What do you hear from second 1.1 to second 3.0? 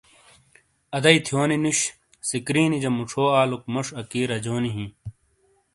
تھیونی نُش، سکرینیجا